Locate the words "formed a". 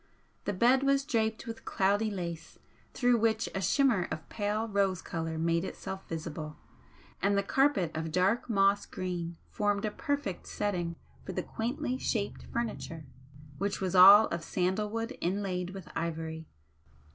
9.51-9.91